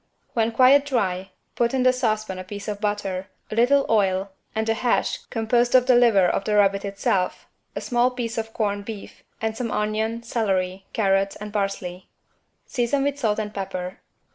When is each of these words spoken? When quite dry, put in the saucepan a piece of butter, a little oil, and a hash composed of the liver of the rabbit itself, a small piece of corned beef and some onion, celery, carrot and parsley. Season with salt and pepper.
When 0.33 0.51
quite 0.51 0.87
dry, 0.87 1.29
put 1.53 1.75
in 1.75 1.83
the 1.83 1.93
saucepan 1.93 2.39
a 2.39 2.43
piece 2.43 2.67
of 2.67 2.81
butter, 2.81 3.27
a 3.51 3.55
little 3.55 3.85
oil, 3.87 4.31
and 4.55 4.67
a 4.67 4.73
hash 4.73 5.19
composed 5.29 5.75
of 5.75 5.85
the 5.85 5.93
liver 5.93 6.25
of 6.27 6.43
the 6.43 6.55
rabbit 6.55 6.83
itself, 6.83 7.45
a 7.75 7.81
small 7.81 8.09
piece 8.09 8.39
of 8.39 8.51
corned 8.51 8.83
beef 8.85 9.21
and 9.43 9.55
some 9.55 9.69
onion, 9.69 10.23
celery, 10.23 10.87
carrot 10.91 11.37
and 11.39 11.53
parsley. 11.53 12.07
Season 12.65 13.03
with 13.03 13.19
salt 13.19 13.37
and 13.37 13.53
pepper. 13.53 13.99